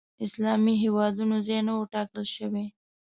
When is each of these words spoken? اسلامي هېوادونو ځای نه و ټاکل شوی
اسلامي 0.25 0.73
هېوادونو 0.83 1.35
ځای 1.47 1.59
نه 1.67 1.73
و 1.77 1.81
ټاکل 1.93 2.23
شوی 2.35 2.65